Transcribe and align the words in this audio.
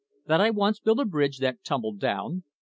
That 0.25 0.41
I 0.41 0.49
once 0.49 0.79
built 0.79 0.97
a 0.99 1.05
bridge 1.05 1.37
that 1.41 1.63
tumbled 1.63 1.99
down. 1.99 2.43